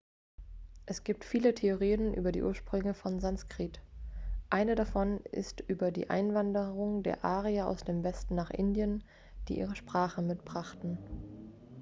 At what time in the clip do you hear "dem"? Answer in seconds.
7.83-8.03